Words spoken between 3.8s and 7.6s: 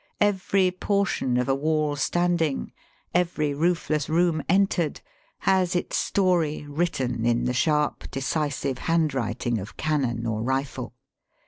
less room entered, has its story, written in the